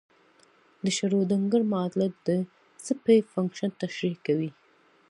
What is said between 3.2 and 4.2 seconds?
فنکشن تشریح